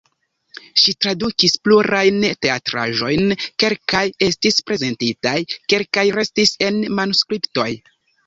Ŝi 0.83 0.93
tradukis 1.05 1.53
plurajn 1.67 2.17
teatraĵojn, 2.45 3.35
kelkaj 3.63 4.01
estis 4.29 4.57
prezentitaj, 4.71 5.37
kelkaj 5.75 6.07
restis 6.19 6.57
en 6.69 6.83
manuskriptoj. 7.01 7.69